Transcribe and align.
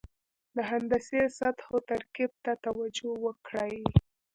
د 0.55 0.57
هندسي 0.69 1.21
سطحو 1.37 1.77
ترکیب 1.89 2.31
ته 2.43 2.51
توجه 2.65 3.09
وکړئ. 3.25 3.75